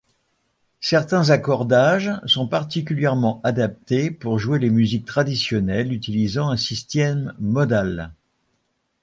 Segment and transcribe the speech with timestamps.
[0.79, 8.11] Certains accordages sont particulièrement adaptés pour jouer les musiques traditionnelles utilisant un système modal.